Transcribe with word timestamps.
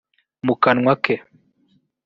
mu 0.45 0.55
kanwa 0.63 0.93
ke 1.03 1.15